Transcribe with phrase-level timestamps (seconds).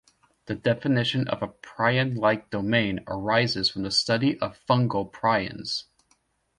[0.47, 5.83] The definition of a prion-like domain arises from the study of fungal prions.